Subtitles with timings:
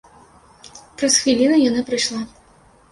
[1.01, 2.21] Праз хвіліну яна прыйшла.